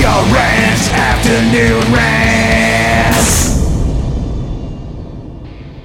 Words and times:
Leo 0.00 0.08
Ranch 0.08 0.88
Afternoon 0.92 1.92
Rant. 1.92 3.16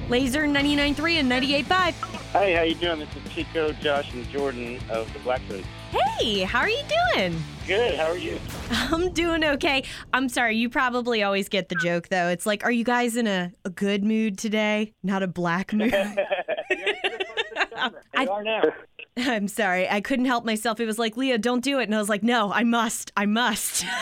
Laser 0.08 0.44
99.3 0.44 1.20
and 1.20 1.30
98.5. 1.30 1.92
Hey, 2.32 2.54
how 2.54 2.62
you 2.62 2.74
doing? 2.76 3.00
This 3.00 3.10
is 3.14 3.30
Chico, 3.34 3.72
Josh, 3.72 4.14
and 4.14 4.26
Jordan 4.30 4.80
of 4.88 5.12
the 5.12 5.18
Black 5.18 5.42
Moods. 5.50 5.66
Hey, 5.90 6.44
how 6.44 6.60
are 6.60 6.68
you 6.70 6.82
doing? 7.12 7.38
Good. 7.66 7.96
How 7.96 8.06
are 8.06 8.16
you? 8.16 8.38
I'm 8.70 9.12
doing 9.12 9.44
okay. 9.44 9.84
I'm 10.14 10.30
sorry, 10.30 10.56
you 10.56 10.70
probably 10.70 11.22
always 11.22 11.50
get 11.50 11.68
the 11.68 11.74
joke 11.74 12.08
though. 12.08 12.28
It's 12.28 12.46
like, 12.46 12.64
are 12.64 12.72
you 12.72 12.84
guys 12.84 13.18
in 13.18 13.26
a, 13.26 13.52
a 13.66 13.70
good 13.70 14.02
mood 14.02 14.38
today? 14.38 14.94
Not 15.02 15.24
a 15.24 15.28
black 15.28 15.74
mood? 15.74 15.92
They 18.14 18.26
are 18.26 18.42
now. 18.42 18.62
I'm 19.26 19.48
sorry. 19.48 19.88
I 19.88 20.00
couldn't 20.00 20.26
help 20.26 20.44
myself. 20.44 20.78
It 20.78 20.86
was 20.86 20.98
like, 20.98 21.16
Leah, 21.16 21.38
don't 21.38 21.64
do 21.64 21.78
it. 21.78 21.84
And 21.84 21.94
I 21.94 21.98
was 21.98 22.08
like, 22.08 22.22
no, 22.22 22.52
I 22.52 22.64
must. 22.64 23.12
I 23.16 23.24
must. 23.26 23.84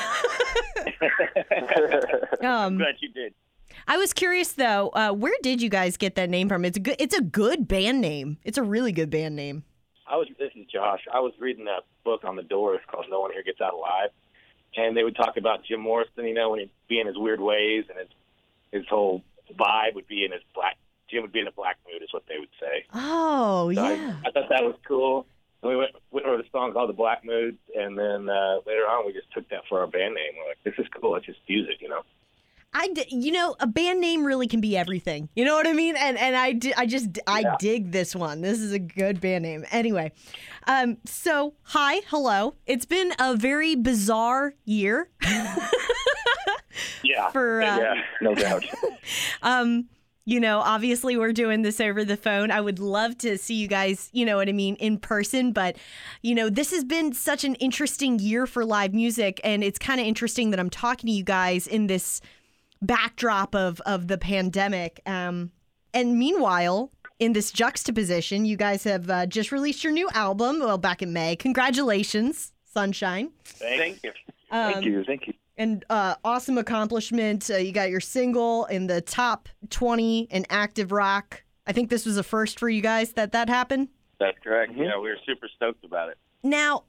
um, 2.43 2.79
Glad 2.79 2.97
you 3.01 3.11
did. 3.13 3.33
I 3.87 3.97
was 3.97 4.13
curious 4.13 4.53
though, 4.53 4.91
uh, 4.91 5.13
where 5.13 5.35
did 5.43 5.61
you 5.61 5.69
guys 5.69 5.97
get 5.97 6.15
that 6.17 6.31
name 6.31 6.49
from? 6.49 6.65
It's 6.65 6.77
a 6.77 6.81
good 6.81 6.97
it's 6.99 7.17
a 7.17 7.21
good 7.21 7.69
band 7.69 8.01
name. 8.01 8.39
It's 8.45 8.59
a 8.59 8.63
really 8.63 8.93
good 8.93 9.11
band 9.11 9.37
name. 9.37 9.65
I 10.07 10.17
was. 10.17 10.29
This 10.39 10.51
is 10.55 10.67
Josh. 10.73 11.01
I 11.13 11.21
was 11.21 11.33
reading 11.39 11.67
a 11.67 11.81
book 12.05 12.25
on 12.25 12.37
the 12.37 12.43
Doors 12.43 12.81
called 12.91 13.07
"No 13.11 13.21
One 13.21 13.33
Here 13.33 13.43
Gets 13.43 13.61
Out 13.61 13.75
Alive," 13.75 14.11
and 14.77 14.97
they 14.97 15.03
would 15.03 15.17
talk 15.17 15.37
about 15.37 15.65
Jim 15.65 15.81
Morrison. 15.81 16.25
You 16.25 16.35
know, 16.35 16.51
when 16.51 16.61
he'd 16.61 16.71
be 16.89 17.01
in 17.01 17.07
his 17.07 17.19
weird 17.19 17.41
ways, 17.41 17.85
and 17.89 17.99
his 17.99 18.09
his 18.71 18.85
whole 18.89 19.23
vibe 19.59 19.95
would 19.95 20.07
be 20.07 20.25
in 20.25 20.33
his 20.33 20.43
black. 20.55 20.77
Jim 21.15 21.23
would 21.23 21.33
be 21.33 21.39
in 21.41 21.47
a 21.47 21.53
black 21.53 21.77
mood, 21.87 22.03
is 22.03 22.13
what 22.13 22.25
they 22.29 22.39
would 22.39 22.49
say. 22.61 22.85
Oh, 22.93 23.73
So 23.73 23.81
yeah. 23.83 24.17
I, 24.25 24.29
I 24.29 24.33
thought 24.33 24.49
that 24.51 24.65
was 24.65 24.75
cool. 24.87 25.27
And 25.63 25.71
we 25.71 25.77
went, 25.77 25.93
went 26.11 26.27
over 26.27 26.37
the 26.37 26.49
song 26.53 26.73
called 26.75 26.91
"The 26.91 26.95
Black 26.95 27.25
Mood," 27.25 27.57
and 27.75 27.97
then 27.97 28.29
uh, 28.29 28.57
later 28.67 28.83
on, 28.83 29.07
we 29.07 29.13
just 29.15 29.33
took 29.33 29.49
that 29.51 29.61
for 29.69 29.81
our 29.81 29.87
band 29.87 30.15
name. 30.15 30.33
We're 30.37 30.49
like, 30.49 30.59
"This 30.65 30.75
is 30.77 30.87
cool. 31.01 31.13
Let's 31.13 31.25
just 31.27 31.39
use 31.47 31.67
it," 31.71 31.81
you 31.81 31.89
know. 31.89 32.03
I 32.77 32.89
d- 32.89 33.07
you 33.09 33.31
know, 33.31 33.55
a 33.61 33.67
band 33.69 34.01
name 34.01 34.25
really 34.27 34.49
can 34.49 34.61
be 34.61 34.77
everything. 34.77 35.29
You 35.37 35.45
know 35.45 35.55
what 35.55 35.67
I 35.67 35.73
mean? 35.73 35.95
And 35.97 36.19
and 36.19 36.35
I 36.37 36.53
di- 36.53 36.75
I 36.75 36.85
just 36.87 37.19
I 37.27 37.41
Yeah. 37.41 37.55
dig 37.61 37.93
this 37.93 38.15
one. 38.17 38.41
This 38.43 38.59
is 38.61 38.73
a 38.73 38.79
good 38.81 39.21
band 39.21 39.45
name. 39.45 39.65
Anyway, 39.71 40.11
um 40.67 40.97
so 41.07 41.55
hi, 41.63 42.01
hello. 42.09 42.57
It's 42.67 42.85
been 42.85 43.13
a 43.21 43.37
very 43.37 43.75
bizarre 43.77 44.55
year. 44.65 45.09
Yeah. 47.05 47.31
For, 47.31 47.63
uh, 47.63 47.79
yeah, 47.79 47.95
no 48.23 48.35
doubt. 48.35 48.65
Um, 49.43 49.89
you 50.25 50.41
know, 50.41 50.61
obviously 50.61 51.17
we're 51.17 51.33
doing 51.33 51.63
this 51.63 51.81
over 51.81 52.05
the 52.05 52.17
phone. 52.17 52.51
I 52.51 52.61
would 52.61 52.79
love 52.79 53.19
to 53.19 53.37
see 53.37 53.55
you 53.55 53.69
guys, 53.69 54.09
you 54.13 54.25
know 54.25 54.37
what 54.37 54.49
I 54.49 54.53
mean, 54.53 54.77
in 54.77 54.99
person, 54.99 55.53
but 55.53 55.77
you 56.23 56.35
know, 56.35 56.49
this 56.49 56.71
has 56.71 56.85
been 56.85 57.13
such 57.13 57.45
an 57.45 57.55
interesting 57.57 58.19
year 58.19 58.47
for 58.47 58.65
live 58.65 58.95
music 58.95 59.41
and 59.45 59.63
it's 59.63 59.79
kind 59.79 60.01
of 60.01 60.07
interesting 60.07 60.51
that 60.51 60.61
I'm 60.61 60.71
talking 60.71 61.09
to 61.09 61.13
you 61.13 61.25
guys 61.25 61.67
in 61.67 61.87
this 61.87 62.21
backdrop 62.81 63.55
of 63.55 63.81
of 63.83 64.09
the 64.09 64.19
pandemic. 64.19 65.01
Um 65.07 65.53
and 65.93 66.19
meanwhile, 66.19 66.91
in 67.21 67.35
this 67.35 67.53
juxtaposition, 67.53 68.45
you 68.45 68.57
guys 68.57 68.83
have 68.85 69.09
uh, 69.09 69.27
just 69.27 69.53
released 69.53 69.85
your 69.85 69.93
new 69.93 70.09
album, 70.13 70.59
well 70.59 70.79
back 70.79 71.03
in 71.03 71.13
May. 71.13 71.37
Congratulations, 71.37 72.53
Sunshine. 72.65 73.31
Thank 73.45 74.03
you. 74.03 74.11
Um, 74.51 74.73
Thank 74.73 74.87
you. 74.87 75.05
Thank 75.05 75.27
you. 75.29 75.35
And 75.57 75.85
uh, 75.91 76.15
awesome 76.25 76.59
accomplishment. 76.59 77.51
Uh, 77.51 77.57
you 77.57 77.73
got 77.73 77.91
your 77.91 78.01
single 78.01 78.65
in 78.67 78.87
the 78.87 79.01
top 79.01 79.49
20 79.71 80.29
in 80.31 80.47
active 80.51 80.93
rock. 80.93 81.43
I 81.67 81.73
think 81.73 81.91
this 81.91 82.05
was 82.05 82.17
a 82.17 82.23
first 82.23 82.59
for 82.59 82.69
you 82.69 82.83
guys 82.83 83.13
that 83.13 83.33
that 83.33 83.49
happened. 83.49 83.89
That's 84.19 84.39
correct. 84.43 84.73
Yeah, 84.77 84.99
we 84.99 85.09
were 85.09 85.19
super 85.27 85.49
stoked 85.55 85.85
about 85.85 86.11
it. 86.11 86.19
Now, 86.43 86.85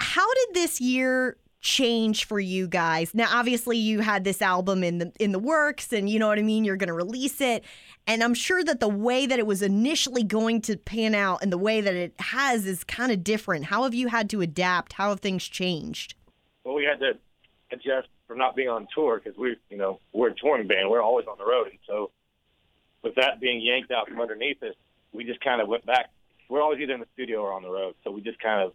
how 0.00 0.26
did 0.34 0.54
this 0.54 0.80
year 0.80 1.36
change 1.60 2.26
for 2.26 2.38
you 2.38 2.68
guys? 2.68 3.14
Now, 3.14 3.28
obviously, 3.30 3.78
you 3.78 4.00
had 4.00 4.24
this 4.24 4.42
album 4.42 4.84
in 4.84 4.98
the 4.98 5.12
in 5.18 5.32
the 5.32 5.38
works, 5.38 5.92
and 5.92 6.08
you 6.08 6.18
know 6.18 6.28
what 6.28 6.38
I 6.38 6.42
mean. 6.42 6.64
You're 6.64 6.76
going 6.76 6.88
to 6.88 6.94
release 6.94 7.40
it, 7.40 7.64
and 8.06 8.22
I'm 8.22 8.34
sure 8.34 8.62
that 8.64 8.80
the 8.80 8.88
way 8.88 9.26
that 9.26 9.38
it 9.38 9.46
was 9.46 9.62
initially 9.62 10.22
going 10.22 10.60
to 10.62 10.76
pan 10.76 11.14
out 11.14 11.42
and 11.42 11.50
the 11.50 11.58
way 11.58 11.80
that 11.80 11.94
it 11.94 12.14
has 12.18 12.66
is 12.66 12.84
kind 12.84 13.10
of 13.10 13.24
different. 13.24 13.66
How 13.66 13.84
have 13.84 13.94
you 13.94 14.08
had 14.08 14.28
to 14.30 14.40
adapt? 14.42 14.94
How 14.94 15.08
have 15.08 15.20
things 15.20 15.44
changed? 15.44 16.14
Well, 16.64 16.74
we 16.74 16.84
had 16.84 17.00
to 17.00 17.18
adjust 17.72 18.08
for 18.26 18.36
not 18.36 18.56
being 18.56 18.68
on 18.68 18.86
tour 18.94 19.20
because 19.22 19.38
we, 19.38 19.56
you 19.70 19.76
know, 19.76 20.00
we're 20.12 20.28
a 20.28 20.34
touring 20.34 20.66
band. 20.66 20.90
We're 20.90 21.02
always 21.02 21.26
on 21.26 21.38
the 21.38 21.46
road, 21.46 21.68
and 21.68 21.78
so 21.86 22.10
with 23.02 23.14
that 23.16 23.40
being 23.40 23.60
yanked 23.60 23.90
out 23.90 24.08
from 24.08 24.20
underneath 24.20 24.62
us, 24.62 24.74
we 25.12 25.24
just 25.24 25.40
kind 25.40 25.60
of 25.60 25.68
went 25.68 25.86
back. 25.86 26.10
We're 26.48 26.62
always 26.62 26.80
either 26.80 26.94
in 26.94 27.00
the 27.00 27.08
studio 27.14 27.40
or 27.40 27.52
on 27.52 27.62
the 27.62 27.70
road, 27.70 27.94
so 28.02 28.10
we 28.10 28.20
just 28.20 28.38
kind 28.40 28.62
of, 28.62 28.72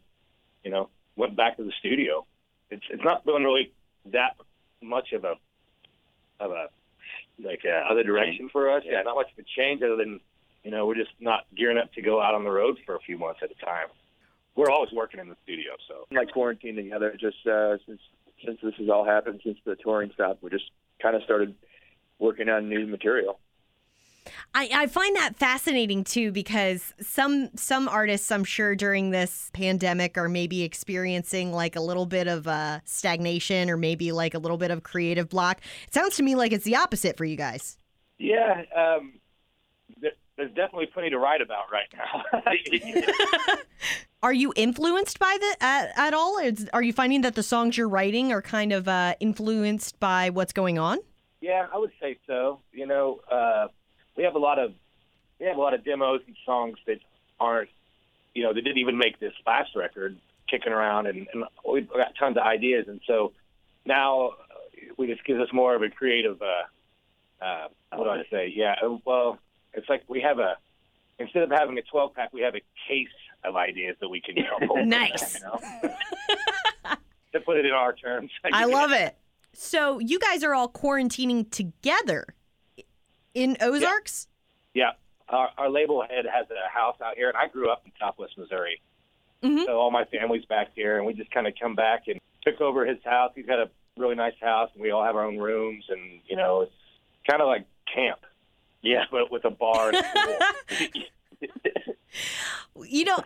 you 0.63 0.71
know, 0.71 0.89
went 1.15 1.35
back 1.35 1.57
to 1.57 1.63
the 1.63 1.73
studio. 1.79 2.25
It's 2.69 2.83
it's 2.89 3.03
not 3.03 3.25
been 3.25 3.43
really 3.43 3.71
that 4.11 4.35
much 4.81 5.11
of 5.13 5.23
a 5.23 5.35
of 6.39 6.51
a 6.51 6.67
like 7.43 7.61
uh, 7.65 7.91
other 7.91 8.03
direction 8.03 8.49
for 8.51 8.69
us. 8.69 8.83
Yeah, 8.85 9.01
not 9.03 9.15
much 9.15 9.31
of 9.31 9.39
a 9.39 9.45
change 9.57 9.81
other 9.81 9.95
than 9.95 10.19
you 10.63 10.71
know 10.71 10.85
we're 10.85 10.95
just 10.95 11.11
not 11.19 11.45
gearing 11.55 11.77
up 11.77 11.91
to 11.93 12.01
go 12.01 12.21
out 12.21 12.35
on 12.35 12.43
the 12.43 12.51
road 12.51 12.77
for 12.85 12.95
a 12.95 12.99
few 12.99 13.17
months 13.17 13.41
at 13.43 13.51
a 13.51 13.65
time. 13.65 13.87
We're 14.55 14.69
always 14.71 14.91
working 14.91 15.19
in 15.19 15.29
the 15.29 15.37
studio, 15.43 15.71
so 15.87 16.05
Like 16.11 16.31
quarantine 16.31 16.75
together, 16.75 17.15
just 17.19 17.45
uh, 17.47 17.77
since 17.85 18.01
since 18.45 18.59
this 18.61 18.73
has 18.77 18.89
all 18.89 19.05
happened, 19.05 19.41
since 19.43 19.57
the 19.65 19.75
touring 19.75 20.11
stopped, 20.13 20.43
we 20.43 20.49
just 20.49 20.71
kind 21.01 21.15
of 21.15 21.23
started 21.23 21.55
working 22.19 22.49
on 22.49 22.69
new 22.69 22.85
material. 22.87 23.39
I, 24.53 24.69
I 24.73 24.87
find 24.87 25.15
that 25.15 25.35
fascinating 25.37 26.03
too 26.03 26.31
because 26.31 26.93
some 27.01 27.49
some 27.55 27.87
artists 27.87 28.31
I'm 28.31 28.43
sure 28.43 28.75
during 28.75 29.09
this 29.09 29.49
pandemic 29.53 30.17
are 30.17 30.29
maybe 30.29 30.63
experiencing 30.63 31.51
like 31.51 31.75
a 31.75 31.81
little 31.81 32.05
bit 32.05 32.27
of 32.27 32.47
uh, 32.47 32.79
stagnation 32.85 33.69
or 33.69 33.77
maybe 33.77 34.11
like 34.11 34.33
a 34.33 34.39
little 34.39 34.57
bit 34.57 34.71
of 34.71 34.83
creative 34.83 35.29
block. 35.29 35.61
It 35.87 35.93
sounds 35.93 36.15
to 36.17 36.23
me 36.23 36.35
like 36.35 36.51
it's 36.51 36.65
the 36.65 36.75
opposite 36.75 37.17
for 37.17 37.25
you 37.25 37.35
guys. 37.35 37.77
Yeah, 38.17 38.63
um, 38.75 39.13
there's 40.39 40.53
definitely 40.53 40.87
plenty 40.87 41.09
to 41.11 41.19
write 41.19 41.41
about 41.41 41.65
right 41.71 41.87
now. 41.95 43.57
Are 44.23 44.33
you 44.33 44.51
influenced 44.55 45.19
by 45.19 45.37
the 45.39 45.63
at, 45.63 45.91
at 45.95 46.13
all? 46.13 46.39
Is, 46.39 46.69
are 46.73 46.83
you 46.83 46.91
finding 46.91 47.21
that 47.21 47.35
the 47.35 47.43
songs 47.43 47.77
you're 47.77 47.87
writing 47.87 48.33
are 48.33 48.41
kind 48.41 48.73
of 48.73 48.87
uh, 48.87 49.15
influenced 49.21 49.97
by 50.01 50.29
what's 50.29 50.51
going 50.51 50.77
on? 50.77 50.99
yeah, 51.41 51.67
I 51.73 51.77
would 51.77 51.91
say 52.01 52.17
so. 52.27 52.59
You 52.71 52.85
know, 52.85 53.21
uh, 53.31 53.67
we 54.15 54.23
have 54.23 54.35
a 54.35 54.39
lot 54.39 54.59
of 54.59 54.73
we 55.39 55.45
have 55.45 55.57
a 55.57 55.61
lot 55.61 55.73
of 55.73 55.83
demos 55.83 56.21
and 56.27 56.35
songs 56.45 56.77
that 56.85 56.99
aren't, 57.39 57.69
you 58.33 58.43
know, 58.43 58.53
that 58.53 58.61
didn't 58.61 58.77
even 58.77 58.97
make 58.97 59.19
this 59.19 59.33
last 59.45 59.75
record 59.75 60.17
kicking 60.49 60.73
around, 60.73 61.07
and, 61.07 61.27
and 61.33 61.45
we've 61.67 61.87
got 61.87 62.15
tons 62.17 62.35
of 62.37 62.43
ideas, 62.43 62.87
and 62.87 62.99
so 63.07 63.31
now 63.85 64.29
uh, 64.29 64.33
we 64.97 65.07
just 65.07 65.23
gives 65.23 65.39
us 65.39 65.49
more 65.53 65.75
of 65.75 65.81
a 65.81 65.89
creative. 65.89 66.41
Uh, 66.41 67.43
uh, 67.43 67.67
what 67.95 68.03
do 68.03 68.09
I 68.09 68.23
say? 68.29 68.51
Yeah, 68.53 68.75
well, 69.05 69.39
it's 69.73 69.87
like 69.89 70.03
we 70.07 70.21
have 70.21 70.39
a 70.39 70.57
instead 71.19 71.43
of 71.43 71.51
having 71.51 71.77
a 71.77 71.81
12 71.81 72.13
pack, 72.15 72.31
we 72.33 72.41
have 72.41 72.55
a 72.55 72.61
case 72.87 73.07
of 73.43 73.55
ideas 73.55 73.95
that 74.01 74.09
we 74.09 74.21
can 74.21 74.35
you 74.37 74.43
know, 74.43 74.75
Nice. 74.83 75.35
you 75.35 75.41
know? 75.41 75.59
to 77.33 77.39
put 77.41 77.57
it 77.57 77.65
in 77.65 77.71
our 77.71 77.93
terms. 77.93 78.31
I 78.53 78.65
love 78.65 78.91
it. 78.91 79.17
So 79.53 79.99
you 79.99 80.19
guys 80.19 80.43
are 80.43 80.53
all 80.53 80.69
quarantining 80.69 81.49
together 81.51 82.25
in 83.33 83.57
Ozarks? 83.61 84.27
Yeah, 84.73 84.91
our, 85.27 85.49
our 85.57 85.69
label 85.69 86.01
head 86.01 86.25
has 86.31 86.47
a 86.51 86.69
house 86.69 86.97
out 87.03 87.15
here, 87.15 87.27
and 87.29 87.37
I 87.37 87.47
grew 87.47 87.69
up 87.69 87.81
in 87.85 87.91
Southwest 87.99 88.37
Missouri, 88.37 88.81
Mhm. 89.43 89.65
so 89.65 89.77
all 89.79 89.91
my 89.91 90.05
family's 90.05 90.45
back 90.45 90.69
here, 90.75 90.97
and 90.97 91.05
we 91.05 91.13
just 91.13 91.31
kind 91.31 91.47
of 91.47 91.53
come 91.59 91.75
back 91.75 92.07
and 92.07 92.19
took 92.45 92.61
over 92.61 92.85
his 92.85 92.97
house. 93.03 93.31
He's 93.35 93.45
got 93.45 93.59
a 93.59 93.69
really 93.97 94.15
nice 94.15 94.33
house, 94.41 94.69
and 94.73 94.81
we 94.81 94.91
all 94.91 95.03
have 95.03 95.15
our 95.15 95.25
own 95.25 95.37
rooms, 95.37 95.85
and 95.89 96.21
you 96.27 96.35
know, 96.35 96.61
it's 96.61 96.71
kind 97.29 97.41
of 97.41 97.47
like 97.47 97.65
camp. 97.93 98.19
Yeah, 98.81 99.03
but 99.11 99.31
with 99.31 99.45
a 99.45 99.49
bar. 99.49 99.91
You 102.81 103.05
know, 103.05 103.17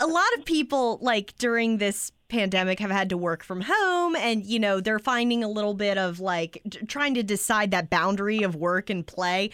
a 0.00 0.06
lot 0.06 0.26
of 0.38 0.44
people 0.44 0.98
like 1.00 1.36
during 1.38 1.78
this 1.78 2.12
pandemic 2.28 2.80
have 2.80 2.90
had 2.90 3.10
to 3.10 3.16
work 3.16 3.44
from 3.44 3.60
home 3.60 4.16
and 4.16 4.44
you 4.44 4.58
know, 4.58 4.80
they're 4.80 4.98
finding 4.98 5.44
a 5.44 5.48
little 5.48 5.74
bit 5.74 5.98
of 5.98 6.18
like 6.18 6.60
t- 6.70 6.84
trying 6.86 7.14
to 7.14 7.22
decide 7.22 7.70
that 7.70 7.90
boundary 7.90 8.42
of 8.42 8.56
work 8.56 8.88
and 8.90 9.06
play. 9.06 9.50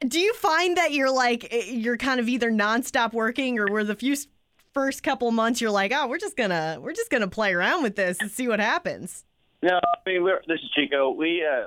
Do 0.00 0.20
you 0.20 0.32
find 0.34 0.76
that 0.76 0.92
you're 0.92 1.10
like 1.10 1.52
eh, 1.52 1.64
you're 1.66 1.96
kind 1.96 2.20
of 2.20 2.28
either 2.28 2.50
nonstop 2.50 3.12
working 3.12 3.58
or 3.58 3.66
were 3.70 3.84
the 3.84 3.96
few 3.96 4.16
first 4.72 5.02
couple 5.02 5.30
months 5.30 5.60
you're 5.60 5.70
like, 5.70 5.92
"Oh, 5.94 6.06
we're 6.06 6.18
just 6.18 6.36
going 6.36 6.50
to 6.50 6.78
we're 6.80 6.92
just 6.92 7.10
going 7.10 7.22
to 7.22 7.28
play 7.28 7.54
around 7.54 7.82
with 7.82 7.96
this 7.96 8.18
and 8.20 8.30
see 8.30 8.46
what 8.46 8.60
happens." 8.60 9.24
No, 9.62 9.80
I 9.82 10.08
mean 10.08 10.22
we're, 10.22 10.42
this 10.46 10.60
is 10.60 10.70
Chico. 10.74 11.10
We 11.10 11.44
uh, 11.44 11.66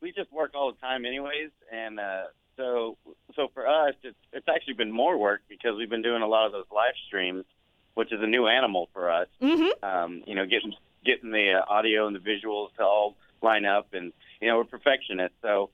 we 0.00 0.12
just 0.12 0.32
work 0.32 0.52
all 0.54 0.72
the 0.72 0.78
time, 0.78 1.04
anyways, 1.04 1.50
and 1.72 1.98
uh, 1.98 2.24
so 2.60 2.96
so 3.34 3.48
for 3.54 3.66
us, 3.66 3.94
it's 4.02 4.16
it's 4.32 4.48
actually 4.48 4.74
been 4.74 4.92
more 4.92 5.16
work 5.16 5.40
because 5.48 5.76
we've 5.76 5.90
been 5.90 6.02
doing 6.02 6.22
a 6.22 6.26
lot 6.28 6.46
of 6.46 6.52
those 6.52 6.66
live 6.70 6.94
streams, 7.06 7.44
which 7.94 8.12
is 8.12 8.20
a 8.22 8.26
new 8.26 8.46
animal 8.46 8.88
for 8.92 9.10
us. 9.10 9.28
Mhm. 9.40 9.70
Um, 9.82 10.22
you 10.26 10.34
know, 10.34 10.44
getting 10.46 10.74
getting 11.04 11.30
the 11.30 11.54
uh, 11.54 11.72
audio 11.72 12.06
and 12.06 12.14
the 12.14 12.20
visuals 12.20 12.74
to 12.76 12.82
all 12.84 13.16
line 13.42 13.64
up, 13.64 13.94
and 13.94 14.12
you 14.40 14.48
know 14.48 14.58
we're 14.58 14.64
perfectionists, 14.64 15.36
so 15.40 15.70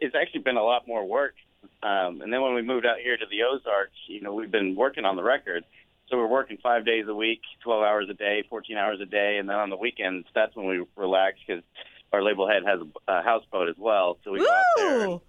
it's 0.00 0.14
actually 0.14 0.40
been 0.42 0.56
a 0.56 0.62
lot 0.62 0.86
more 0.86 1.04
work. 1.04 1.34
Um, 1.82 2.22
and 2.22 2.32
then 2.32 2.40
when 2.40 2.54
we 2.54 2.62
moved 2.62 2.86
out 2.86 2.98
here 3.02 3.16
to 3.16 3.26
the 3.26 3.42
Ozarks, 3.42 3.96
you 4.06 4.20
know, 4.20 4.32
we've 4.32 4.50
been 4.50 4.76
working 4.76 5.04
on 5.04 5.16
the 5.16 5.22
record, 5.22 5.64
so 6.08 6.16
we're 6.16 6.26
working 6.26 6.56
five 6.62 6.86
days 6.86 7.06
a 7.08 7.14
week, 7.14 7.40
12 7.64 7.82
hours 7.82 8.06
a 8.08 8.14
day, 8.14 8.44
14 8.48 8.76
hours 8.76 9.00
a 9.00 9.06
day, 9.06 9.36
and 9.38 9.48
then 9.48 9.56
on 9.56 9.68
the 9.68 9.76
weekends, 9.76 10.26
that's 10.34 10.54
when 10.56 10.66
we 10.66 10.84
relax 10.96 11.38
because 11.46 11.62
our 12.12 12.22
label 12.22 12.48
head 12.48 12.62
has 12.64 12.80
a, 12.80 13.12
a 13.12 13.22
houseboat 13.22 13.68
as 13.68 13.76
well, 13.78 14.18
so 14.24 14.30
we 14.32 14.38
go 14.38 14.50
out 14.50 14.62
there 14.76 15.00
and! 15.08 15.20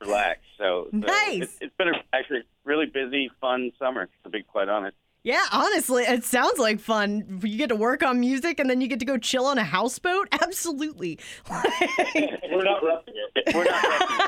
Relax. 0.00 0.40
So, 0.58 0.88
so 0.90 0.96
Nice. 0.96 1.42
It's, 1.42 1.58
it's 1.60 1.76
been 1.76 1.88
a, 1.88 2.02
actually 2.12 2.42
really 2.64 2.86
busy, 2.86 3.30
fun 3.40 3.72
summer. 3.78 4.08
To 4.24 4.30
be 4.30 4.42
quite 4.42 4.68
honest. 4.68 4.96
Yeah, 5.26 5.44
honestly, 5.50 6.04
it 6.04 6.22
sounds 6.22 6.56
like 6.60 6.78
fun. 6.78 7.40
You 7.42 7.58
get 7.58 7.70
to 7.70 7.74
work 7.74 8.04
on 8.04 8.20
music 8.20 8.60
and 8.60 8.70
then 8.70 8.80
you 8.80 8.86
get 8.86 9.00
to 9.00 9.04
go 9.04 9.18
chill 9.18 9.46
on 9.46 9.58
a 9.58 9.64
houseboat. 9.64 10.28
Absolutely. 10.40 11.18
We're 11.50 12.62
not 12.62 12.80
roughing 12.84 13.14
it. 13.34 13.52
We're 13.52 13.64
not. 13.64 13.82
roughing 13.82 14.26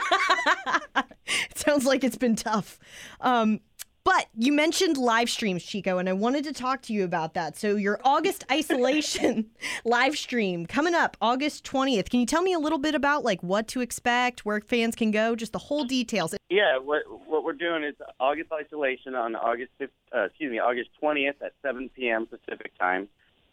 it. 0.97 1.05
it 1.53 1.59
sounds 1.65 1.87
like 1.87 2.03
it's 2.03 2.17
been 2.17 2.35
tough. 2.35 2.81
Um, 3.21 3.61
but 4.09 4.27
you 4.39 4.55
mentioned 4.55 4.97
live 4.97 5.29
streams, 5.29 5.63
Chico, 5.63 5.99
and 5.99 6.09
I 6.09 6.15
wanted 6.15 6.43
to 6.45 6.55
talk 6.55 6.81
to 6.85 6.95
you 6.95 7.05
about 7.05 7.35
that. 7.35 7.59
So 7.59 7.77
your 7.77 8.01
August 8.03 8.43
isolation 8.51 9.51
live 9.85 10.17
stream 10.17 10.65
coming 10.65 10.95
up 10.95 11.19
August 11.21 11.67
20th. 11.67 12.09
Can 12.09 12.21
you 12.21 12.25
tell 12.25 12.41
me 12.41 12.55
a 12.55 12.59
little 12.59 12.79
bit 12.79 12.95
about 12.95 13.23
like 13.23 13.43
what 13.43 13.69
to 13.69 13.83
expect, 13.83 14.47
where 14.47 14.63
fans 14.63 14.97
can 14.97 15.11
go, 15.11 15.37
just 15.37 15.53
the 15.53 15.59
whole 15.59 15.85
details? 15.85 16.35
Yeah, 16.49 16.79
what 16.79 17.03
what 17.27 17.45
we're 17.45 17.53
doing 17.53 17.85
is 17.85 17.97
August 18.19 18.51
isolation 18.51 19.15
on 19.15 19.37
August 19.37 19.73
5th, 19.79 19.91
uh, 20.17 20.25
excuse 20.25 20.51
me, 20.51 20.59
August 20.59 20.89
20th 21.03 21.43
at 21.43 21.53
7 21.61 21.91
p.m. 21.95 22.27
Pacific 22.27 22.73
time, 22.79 23.09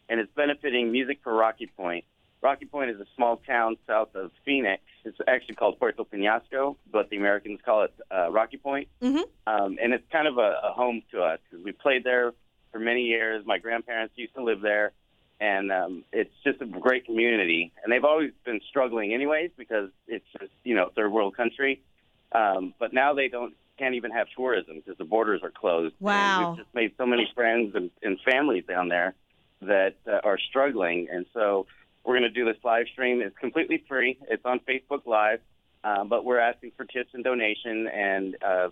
and 0.08 0.22
it's 0.22 0.32
benefiting 0.38 0.90
Music 0.90 1.20
for 1.22 1.34
Rocky 1.34 1.68
Point. 1.68 2.06
Rocky 2.46 2.66
Point 2.66 2.92
is 2.92 3.00
a 3.00 3.08
small 3.16 3.38
town 3.38 3.76
south 3.88 4.14
of 4.14 4.30
Phoenix. 4.46 4.84
It's 5.04 5.18
actually 5.28 5.56
called 5.56 5.80
Puerto 5.80 6.04
Penasco, 6.06 6.76
but 6.92 7.10
the 7.10 7.18
Americans 7.18 7.60
call 7.66 7.86
it 7.86 7.94
uh, 8.16 8.30
Rocky 8.32 8.58
Point. 8.58 8.88
Mhm. 9.02 9.24
Um, 9.48 9.78
and 9.82 9.94
it's 9.94 10.04
kind 10.12 10.28
of 10.28 10.38
a, 10.38 10.60
a 10.64 10.72
home 10.74 11.02
to 11.12 11.24
us 11.24 11.40
because 11.50 11.66
we 11.66 11.72
played 11.72 12.04
there 12.04 12.34
for 12.72 12.78
many 12.78 13.02
years. 13.06 13.44
My 13.48 13.58
grandparents 13.58 14.14
used 14.16 14.36
to 14.36 14.44
live 14.44 14.62
there, 14.62 14.92
and 15.40 15.72
um, 15.72 16.04
it's 16.14 16.36
just 16.44 16.62
a 16.62 16.66
great 16.68 17.06
community. 17.06 17.72
And 17.84 17.92
they've 17.92 18.06
always 18.06 18.32
been 18.46 18.62
struggling, 18.70 19.12
anyways, 19.12 19.50
because 19.58 19.90
it's 20.08 20.28
just 20.40 20.52
you 20.64 20.76
know 20.76 20.92
third 20.96 21.12
world 21.12 21.36
country. 21.36 21.82
Um, 22.32 22.76
but 22.80 22.94
now 22.94 23.16
they 23.16 23.28
don't 23.28 23.56
can't 23.80 23.96
even 23.96 24.12
have 24.12 24.28
tourism 24.38 24.76
because 24.76 25.00
the 25.00 25.04
borders 25.16 25.42
are 25.42 25.50
closed. 25.50 25.96
And 26.00 26.06
Wow. 26.06 26.50
we've 26.50 26.58
just 26.64 26.76
made 26.76 26.92
so 26.96 27.08
many 27.08 27.28
friends 27.34 27.74
and, 27.74 27.90
and 28.04 28.20
families 28.22 28.66
down 28.68 28.88
there 28.90 29.16
that 29.62 29.96
uh, 30.08 30.20
are 30.24 30.38
struggling, 30.38 31.08
and 31.12 31.26
so 31.34 31.66
we're 32.06 32.14
going 32.14 32.24
to 32.24 32.30
do 32.30 32.46
this 32.46 32.58
live 32.64 32.86
stream. 32.92 33.22
It's 33.22 33.38
completely 33.38 33.84
free. 33.88 34.18
It's 34.30 34.46
on 34.46 34.60
Facebook 34.60 35.06
Live, 35.06 35.40
uh, 35.84 36.04
but 36.04 36.24
we're 36.24 36.40
asking 36.40 36.72
for 36.78 36.86
tips 36.86 37.10
and 37.14 37.24
donation, 37.24 37.88
and 37.88 38.38
uh, 38.44 38.70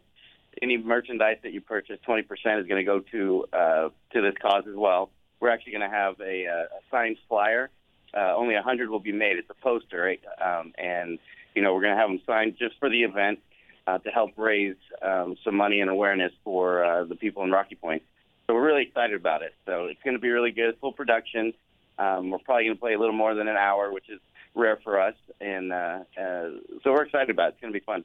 any 0.62 0.78
merchandise 0.78 1.38
that 1.44 1.52
you 1.52 1.62
purchase, 1.62 1.98
20% 2.08 2.22
is 2.22 2.68
going 2.68 2.68
to 2.68 2.84
go 2.84 3.00
to 3.12 3.46
uh, 3.52 3.90
to 4.12 4.22
this 4.22 4.36
cause 4.40 4.66
as 4.70 4.76
well. 4.76 5.10
We're 5.40 5.50
actually 5.50 5.74
going 5.74 5.90
to 5.90 5.96
have 5.96 6.20
a, 6.22 6.46
uh, 6.48 6.78
a 6.78 6.82
signed 6.92 7.18
flyer. 7.28 7.70
Uh, 8.16 8.36
only 8.36 8.54
100 8.54 8.90
will 8.90 9.00
be 9.00 9.12
made. 9.12 9.38
It's 9.38 9.50
a 9.50 9.56
poster, 9.56 10.02
right? 10.02 10.22
um, 10.40 10.74
and 10.78 11.18
you 11.56 11.64
know 11.64 11.74
we're 11.74 11.82
going 11.82 11.96
to 11.96 12.00
have 12.00 12.10
them 12.10 12.22
signed 12.28 12.56
just 12.60 12.76
for 12.80 12.90
the 12.90 13.02
event 13.02 13.40
uh, 13.88 13.98
to 13.98 14.10
help 14.12 14.32
raise 14.38 14.76
um, 15.02 15.36
some 15.44 15.56
money 15.56 15.82
and 15.82 15.90
awareness 15.90 16.32
for 16.44 17.06
the 17.10 17.16
people 17.16 17.44
in 17.44 17.52
Rocky 17.52 17.76
Point. 17.76 18.04
So 18.46 18.54
we're 18.54 18.66
really 18.66 18.84
excited 18.84 19.16
about 19.16 19.42
it. 19.42 19.54
So 19.66 19.86
it's 19.86 20.02
going 20.04 20.16
to 20.16 20.22
be 20.22 20.30
really 20.30 20.52
good, 20.52 20.78
full 20.80 20.94
production. 20.94 21.54
Um, 21.98 22.32
we're 22.32 22.40
probably 22.40 22.66
going 22.66 22.76
to 22.76 22.80
play 22.80 22.94
a 22.94 23.00
little 23.00 23.16
more 23.16 23.36
than 23.36 23.48
an 23.48 23.58
hour, 23.58 23.92
which 23.92 24.10
is 24.10 24.20
rare 24.56 24.80
for 24.84 25.00
us, 25.00 25.16
and 25.42 25.72
uh, 25.72 26.00
uh, 26.20 26.50
so 26.84 26.92
we're 26.92 27.04
excited 27.04 27.30
about 27.30 27.50
it. 27.50 27.54
It's 27.54 27.62
going 27.62 27.74
to 27.74 27.80
be 27.80 27.86
fun. 27.86 28.04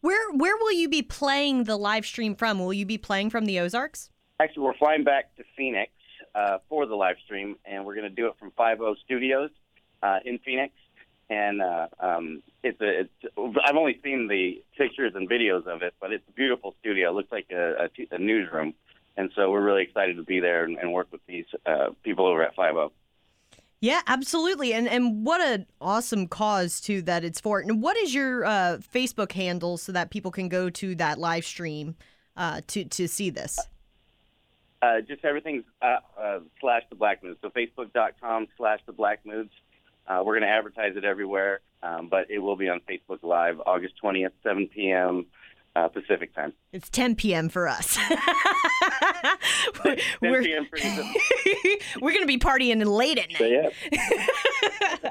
Where 0.00 0.32
where 0.32 0.56
will 0.56 0.72
you 0.72 0.88
be 0.88 1.02
playing 1.02 1.64
the 1.64 1.76
live 1.76 2.06
stream 2.06 2.34
from? 2.34 2.58
Will 2.58 2.72
you 2.72 2.86
be 2.86 2.98
playing 2.98 3.30
from 3.30 3.46
the 3.46 3.58
Ozarks? 3.60 4.10
Actually, 4.38 4.64
we're 4.64 4.76
flying 4.76 5.04
back 5.04 5.34
to 5.36 5.44
Phoenix 5.56 5.90
uh, 6.34 6.58
for 6.68 6.86
the 6.86 6.94
live 6.94 7.16
stream, 7.24 7.56
and 7.64 7.84
we're 7.84 7.94
going 7.94 8.08
to 8.08 8.14
do 8.14 8.26
it 8.26 8.34
from 8.38 8.50
Five 8.52 8.80
O 8.80 8.94
Studios 9.04 9.50
uh, 10.02 10.18
in 10.24 10.38
Phoenix. 10.38 10.74
And 11.28 11.60
uh, 11.60 11.88
um, 11.98 12.42
it's 12.62 12.80
a, 12.80 13.00
it's, 13.00 13.34
I've 13.36 13.74
only 13.74 13.98
seen 14.04 14.28
the 14.28 14.62
pictures 14.78 15.12
and 15.16 15.28
videos 15.28 15.66
of 15.66 15.82
it, 15.82 15.94
but 16.00 16.12
it's 16.12 16.22
a 16.28 16.32
beautiful 16.32 16.76
studio. 16.78 17.10
It 17.10 17.14
looks 17.14 17.32
like 17.32 17.46
a, 17.50 17.84
a, 17.84 17.88
t- 17.88 18.08
a 18.12 18.18
newsroom, 18.18 18.74
and 19.16 19.32
so 19.34 19.50
we're 19.50 19.64
really 19.64 19.82
excited 19.82 20.16
to 20.18 20.22
be 20.22 20.38
there 20.38 20.62
and, 20.62 20.78
and 20.78 20.92
work 20.92 21.08
with 21.10 21.22
these 21.26 21.46
uh, 21.64 21.88
people 22.04 22.26
over 22.26 22.44
at 22.44 22.54
Five 22.54 22.76
O. 22.76 22.92
Yeah, 23.86 24.00
absolutely. 24.08 24.72
And 24.72 24.88
and 24.88 25.24
what 25.24 25.40
an 25.40 25.64
awesome 25.80 26.26
cause 26.26 26.80
too 26.80 27.02
that 27.02 27.22
it's 27.22 27.38
for. 27.38 27.60
And 27.60 27.80
what 27.80 27.96
is 27.96 28.12
your 28.12 28.44
uh, 28.44 28.78
Facebook 28.92 29.30
handle 29.30 29.76
so 29.76 29.92
that 29.92 30.10
people 30.10 30.32
can 30.32 30.48
go 30.48 30.68
to 30.70 30.96
that 30.96 31.20
live 31.20 31.44
stream 31.44 31.94
uh, 32.36 32.62
to 32.66 32.84
to 32.84 33.06
see 33.06 33.30
this? 33.30 33.60
Uh, 34.82 35.02
just 35.02 35.24
everything's 35.24 35.62
uh, 35.80 35.98
uh, 36.20 36.40
slash 36.60 36.82
the 36.90 36.96
Black 36.96 37.22
Moods. 37.22 37.38
So 37.42 37.50
Facebook.com 37.50 38.48
slash 38.56 38.80
the 38.86 38.92
Black 38.92 39.24
Moods. 39.24 39.52
Uh, 40.08 40.20
we're 40.24 40.34
going 40.34 40.48
to 40.48 40.48
advertise 40.48 40.96
it 40.96 41.04
everywhere, 41.04 41.60
um, 41.84 42.08
but 42.08 42.28
it 42.28 42.40
will 42.40 42.56
be 42.56 42.68
on 42.68 42.80
Facebook 42.90 43.22
Live 43.22 43.60
August 43.66 43.94
20th, 44.02 44.32
7 44.42 44.66
p.m. 44.66 45.26
Uh, 45.76 45.88
Pacific 45.88 46.34
time. 46.34 46.54
It's 46.72 46.88
10 46.88 47.16
p.m. 47.16 47.50
for 47.50 47.68
us. 47.68 47.98
we're 50.22 50.42
p.m. 50.42 50.66
for 50.70 50.78
you. 50.78 51.78
we're 52.00 52.14
gonna 52.14 52.24
be 52.24 52.38
partying 52.38 52.82
late 52.82 53.18
at 53.18 53.30
So 53.36 53.44
yeah, 53.44 55.10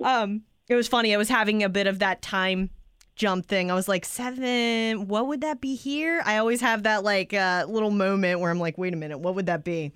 Um, 0.04 0.42
it 0.68 0.74
was 0.74 0.88
funny. 0.88 1.14
I 1.14 1.18
was 1.18 1.28
having 1.28 1.62
a 1.62 1.68
bit 1.68 1.86
of 1.86 2.00
that 2.00 2.20
time 2.20 2.70
jump 3.14 3.46
thing. 3.46 3.70
I 3.70 3.74
was 3.74 3.86
like, 3.86 4.04
seven. 4.04 5.06
What 5.06 5.28
would 5.28 5.42
that 5.42 5.60
be 5.60 5.76
here? 5.76 6.20
I 6.24 6.38
always 6.38 6.60
have 6.62 6.82
that 6.82 7.04
like 7.04 7.32
uh, 7.32 7.66
little 7.68 7.92
moment 7.92 8.40
where 8.40 8.50
I'm 8.50 8.58
like, 8.58 8.76
wait 8.76 8.94
a 8.94 8.96
minute, 8.96 9.18
what 9.18 9.36
would 9.36 9.46
that 9.46 9.62
be? 9.62 9.92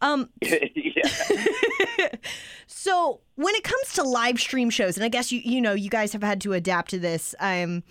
Um, 0.00 0.28
yeah. 0.40 1.08
so 2.66 3.20
when 3.36 3.54
it 3.54 3.62
comes 3.62 3.92
to 3.94 4.02
live 4.02 4.40
stream 4.40 4.70
shows, 4.70 4.96
and 4.96 5.04
I 5.04 5.08
guess 5.08 5.30
you 5.30 5.40
you 5.44 5.60
know 5.60 5.74
you 5.74 5.88
guys 5.88 6.12
have 6.14 6.22
had 6.24 6.40
to 6.40 6.52
adapt 6.52 6.90
to 6.90 6.98
this. 6.98 7.32
Um, 7.38 7.84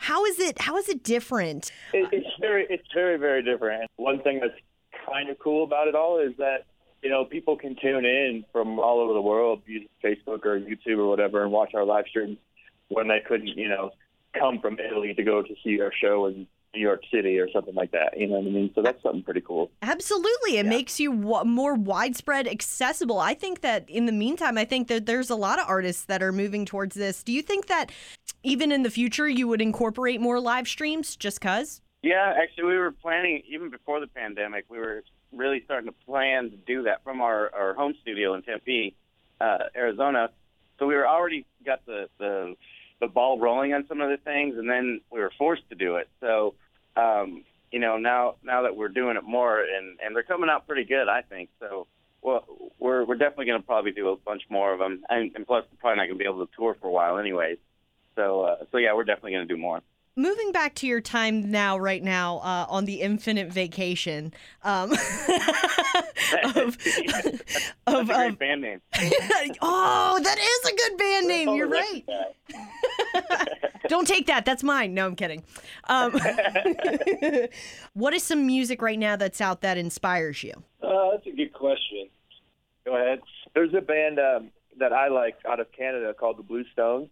how 0.00 0.24
is 0.24 0.38
it? 0.38 0.58
How 0.58 0.78
is 0.78 0.88
it 0.88 1.04
different? 1.04 1.70
it, 1.92 2.08
it's 2.10 2.26
very 2.40 2.66
it's 2.70 2.86
very 2.94 3.18
very 3.18 3.42
different. 3.42 3.90
One 3.96 4.22
thing 4.22 4.40
that's 4.40 4.58
kind 5.06 5.28
of 5.28 5.38
cool 5.38 5.62
about 5.62 5.88
it 5.88 5.94
all 5.94 6.18
is 6.18 6.32
that 6.38 6.64
you 7.02 7.10
know 7.10 7.26
people 7.26 7.54
can 7.54 7.76
tune 7.76 8.06
in 8.06 8.44
from 8.50 8.78
all 8.78 9.00
over 9.00 9.12
the 9.12 9.20
world 9.20 9.60
using 9.66 9.88
Facebook 10.02 10.46
or 10.46 10.58
YouTube 10.58 10.98
or 10.98 11.06
whatever 11.06 11.42
and 11.42 11.52
watch 11.52 11.74
our 11.74 11.84
live 11.84 12.06
streams 12.08 12.38
when 12.88 13.08
they 13.08 13.20
couldn't 13.28 13.48
you 13.48 13.68
know 13.68 13.90
come 14.38 14.58
from 14.58 14.78
Italy 14.78 15.12
to 15.12 15.22
go 15.22 15.42
to 15.42 15.54
see 15.62 15.80
our 15.82 15.92
show 16.00 16.26
in 16.26 16.46
New 16.74 16.80
York 16.80 17.02
City 17.12 17.38
or 17.38 17.50
something 17.50 17.74
like 17.74 17.90
that. 17.90 18.18
You 18.18 18.28
know 18.28 18.34
what 18.34 18.46
I 18.46 18.50
mean? 18.50 18.70
So 18.74 18.82
that's 18.82 19.02
something 19.02 19.22
pretty 19.22 19.40
cool. 19.40 19.70
Absolutely, 19.82 20.58
it 20.58 20.66
makes 20.66 21.00
you 21.00 21.10
wa- 21.10 21.44
more 21.44 21.74
widespread 21.74 22.46
accessible. 22.46 23.18
I 23.18 23.34
think 23.34 23.60
that 23.62 23.88
in 23.90 24.06
the 24.06 24.12
meantime, 24.12 24.56
I 24.56 24.64
think 24.64 24.88
that 24.88 25.06
there's 25.06 25.30
a 25.30 25.34
lot 25.34 25.58
of 25.58 25.66
artists 25.68 26.04
that 26.04 26.22
are 26.22 26.32
moving 26.32 26.64
towards 26.64 26.94
this. 26.94 27.22
Do 27.22 27.32
you 27.32 27.42
think 27.42 27.66
that 27.66 27.90
even 28.42 28.72
in 28.72 28.82
the 28.82 28.90
future 28.90 29.28
you 29.28 29.48
would 29.48 29.60
incorporate 29.60 30.20
more 30.20 30.40
live 30.40 30.68
streams 30.68 31.16
just 31.16 31.40
cause? 31.40 31.80
Yeah, 32.02 32.34
actually, 32.40 32.64
we 32.64 32.78
were 32.78 32.92
planning 32.92 33.42
even 33.48 33.70
before 33.70 34.00
the 34.00 34.06
pandemic. 34.06 34.64
We 34.68 34.78
were 34.78 35.04
really 35.32 35.62
starting 35.64 35.86
to 35.86 35.94
plan 36.06 36.50
to 36.50 36.56
do 36.56 36.84
that 36.84 37.04
from 37.04 37.20
our, 37.20 37.54
our 37.54 37.74
home 37.74 37.94
studio 38.00 38.34
in 38.34 38.42
Tempe, 38.42 38.96
uh, 39.40 39.58
Arizona. 39.76 40.30
So 40.78 40.86
we 40.86 40.94
were 40.94 41.06
already 41.06 41.44
got 41.64 41.84
the, 41.86 42.08
the 42.18 42.56
the 43.00 43.06
ball 43.06 43.38
rolling 43.38 43.72
on 43.72 43.86
some 43.88 44.00
of 44.00 44.10
the 44.10 44.18
things, 44.18 44.56
and 44.58 44.68
then 44.68 45.00
we 45.10 45.20
were 45.20 45.32
forced 45.38 45.66
to 45.70 45.74
do 45.74 45.96
it. 45.96 46.08
So, 46.20 46.54
um, 46.96 47.44
you 47.72 47.78
know, 47.78 47.96
now 47.96 48.36
now 48.42 48.62
that 48.62 48.76
we're 48.76 48.88
doing 48.88 49.16
it 49.16 49.24
more, 49.24 49.60
and 49.60 49.98
and 50.04 50.14
they're 50.14 50.22
coming 50.22 50.50
out 50.50 50.66
pretty 50.66 50.84
good, 50.84 51.08
I 51.08 51.22
think. 51.22 51.50
So, 51.60 51.86
well, 52.22 52.44
we're 52.78 53.04
we're 53.04 53.16
definitely 53.16 53.46
going 53.46 53.60
to 53.60 53.66
probably 53.66 53.92
do 53.92 54.08
a 54.08 54.16
bunch 54.16 54.42
more 54.48 54.72
of 54.72 54.78
them, 54.78 55.02
and, 55.08 55.32
and 55.34 55.46
plus, 55.46 55.64
we're 55.70 55.78
probably 55.78 55.96
not 55.96 56.06
going 56.06 56.18
to 56.18 56.24
be 56.24 56.24
able 56.24 56.46
to 56.46 56.52
tour 56.56 56.76
for 56.80 56.88
a 56.88 56.90
while, 56.90 57.18
anyways. 57.18 57.58
So, 58.20 58.42
uh, 58.42 58.56
so 58.70 58.76
yeah, 58.76 58.92
we're 58.94 59.04
definitely 59.04 59.32
going 59.32 59.48
to 59.48 59.54
do 59.54 59.58
more. 59.58 59.80
Moving 60.14 60.52
back 60.52 60.74
to 60.76 60.86
your 60.86 61.00
time 61.00 61.50
now, 61.50 61.78
right 61.78 62.02
now, 62.02 62.38
uh, 62.38 62.66
on 62.68 62.84
the 62.84 63.00
Infinite 63.00 63.50
Vacation, 63.50 64.34
um, 64.62 64.92
of, 64.92 64.98
That's 66.54 67.72
of, 67.86 68.10
a 68.10 68.12
great 68.12 68.32
of 68.32 68.38
band 68.38 68.60
name. 68.60 68.82
oh, 69.62 70.20
that 70.22 70.38
is 70.38 70.70
a 70.70 70.76
good 70.76 70.98
band 70.98 71.28
name. 71.28 71.54
You're 71.54 71.68
right. 71.68 72.04
right. 72.06 73.48
Don't 73.88 74.06
take 74.06 74.26
that. 74.26 74.44
That's 74.44 74.62
mine. 74.62 74.92
No, 74.92 75.06
I'm 75.06 75.16
kidding. 75.16 75.42
Um, 75.88 76.20
what 77.94 78.12
is 78.12 78.22
some 78.22 78.46
music 78.46 78.82
right 78.82 78.98
now 78.98 79.16
that's 79.16 79.40
out 79.40 79.62
that 79.62 79.78
inspires 79.78 80.42
you? 80.42 80.52
Uh, 80.82 81.12
that's 81.12 81.26
a 81.26 81.30
good 81.30 81.54
question. 81.54 82.10
Go 82.84 82.96
ahead. 82.96 83.20
There's 83.54 83.72
a 83.72 83.80
band 83.80 84.18
um, 84.18 84.50
that 84.78 84.92
I 84.92 85.08
like 85.08 85.36
out 85.48 85.60
of 85.60 85.72
Canada 85.72 86.12
called 86.12 86.36
the 86.36 86.42
Blue 86.42 86.64
Stones. 86.74 87.08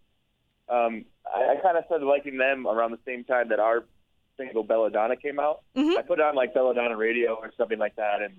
Um, 0.69 1.05
I, 1.25 1.53
I 1.53 1.55
kind 1.61 1.77
of 1.77 1.85
started 1.85 2.05
liking 2.05 2.37
them 2.37 2.67
around 2.67 2.91
the 2.91 2.99
same 3.05 3.23
time 3.23 3.49
that 3.49 3.59
our 3.59 3.85
single 4.37 4.63
Belladonna 4.63 5.15
came 5.15 5.39
out. 5.39 5.61
Mhm. 5.75 5.97
I 5.97 6.01
put 6.01 6.19
it 6.19 6.25
on 6.25 6.35
like 6.35 6.53
Belladonna 6.53 6.95
radio 6.95 7.33
or 7.33 7.51
something 7.57 7.79
like 7.79 7.95
that, 7.95 8.21
and 8.21 8.35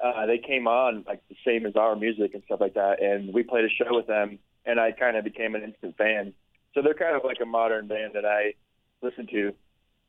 uh, 0.00 0.26
they 0.26 0.38
came 0.38 0.66
on 0.66 1.04
like 1.06 1.22
the 1.28 1.36
same 1.44 1.66
as 1.66 1.76
our 1.76 1.96
music 1.96 2.34
and 2.34 2.42
stuff 2.44 2.60
like 2.60 2.74
that. 2.74 3.02
And 3.02 3.32
we 3.32 3.42
played 3.42 3.64
a 3.64 3.68
show 3.68 3.94
with 3.94 4.06
them, 4.06 4.38
and 4.64 4.80
I 4.80 4.92
kind 4.92 5.16
of 5.16 5.24
became 5.24 5.54
an 5.54 5.62
instant 5.62 5.96
fan. 5.96 6.32
So 6.74 6.82
they're 6.82 6.94
kind 6.94 7.16
of 7.16 7.24
like 7.24 7.38
a 7.42 7.46
modern 7.46 7.86
band 7.86 8.12
that 8.14 8.24
I 8.24 8.54
listen 9.02 9.26
to 9.28 9.52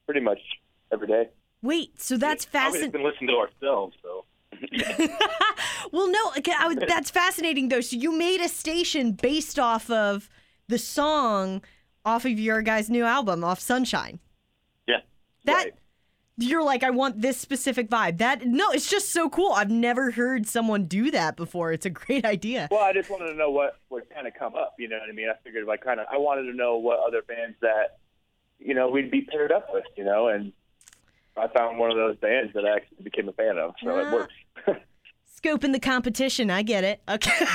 pretty 0.06 0.22
much 0.22 0.40
every 0.92 1.08
day. 1.08 1.30
Wait, 1.62 2.00
so 2.00 2.18
that's 2.18 2.46
fascinating. 2.46 2.92
been 2.92 3.04
listening 3.04 3.30
to 3.30 3.38
ourselves. 3.38 3.96
So 4.02 4.26
well, 5.92 6.10
no, 6.10 6.32
okay, 6.38 6.54
I 6.58 6.76
that's 6.76 7.10
fascinating 7.10 7.70
though. 7.70 7.82
So 7.82 7.96
you 7.96 8.18
made 8.18 8.42
a 8.42 8.50
station 8.50 9.12
based 9.14 9.60
off 9.60 9.90
of 9.90 10.30
the 10.68 10.78
song 10.78 11.62
off 12.06 12.26
of 12.26 12.40
your 12.40 12.62
guys' 12.62 12.90
new 12.90 13.04
album, 13.06 13.44
off 13.44 13.60
Sunshine. 13.60 14.20
Yeah. 14.88 14.98
That 15.46 15.54
Right. 15.66 15.74
you're 16.38 16.64
like, 16.64 16.84
I 16.84 16.90
want 16.90 17.22
this 17.22 17.38
specific 17.38 17.90
vibe. 17.90 18.18
That 18.18 18.46
no, 18.46 18.70
it's 18.72 18.90
just 18.90 19.12
so 19.12 19.30
cool. 19.30 19.52
I've 19.54 19.70
never 19.72 20.12
heard 20.12 20.48
someone 20.48 20.86
do 20.86 21.12
that 21.12 21.36
before. 21.36 21.72
It's 21.72 21.86
a 21.86 21.90
great 21.90 22.26
idea. 22.26 22.68
Well, 22.72 22.84
I 22.84 22.94
just 22.94 23.10
wanted 23.10 23.28
to 23.32 23.36
know 23.36 23.50
what 23.50 23.80
would 23.90 24.10
kind 24.10 24.28
of 24.28 24.34
come 24.36 24.56
up. 24.56 24.76
You 24.80 24.88
know 24.90 24.98
what 25.00 25.10
I 25.10 25.14
mean? 25.14 25.30
I 25.30 25.34
figured 25.44 25.66
like 25.66 25.84
kind 25.84 26.00
of 26.00 26.08
I 26.12 26.18
wanted 26.18 26.44
to 26.52 26.54
know 26.56 26.78
what 26.78 27.00
other 27.06 27.22
bands 27.22 27.58
that 27.62 27.98
you 28.60 28.74
know 28.74 28.90
we'd 28.90 29.12
be 29.12 29.22
paired 29.22 29.52
up 29.52 29.68
with. 29.74 29.84
You 29.98 30.04
know, 30.06 30.28
and 30.30 30.54
I 31.36 31.48
found 31.50 31.78
one 31.80 31.92
of 31.92 31.98
those 31.98 32.18
bands 32.18 32.54
that 32.54 32.66
I 32.66 32.76
actually 32.78 33.04
became 33.04 33.28
a 33.30 33.34
fan 33.34 33.58
of, 33.58 33.74
so 33.84 33.90
Ah. 33.92 34.00
it 34.08 34.14
works. 34.14 34.34
Scoping 35.44 35.72
the 35.72 35.80
competition, 35.80 36.50
I 36.50 36.64
get 36.64 36.84
it. 36.84 37.02
Okay. 37.08 37.32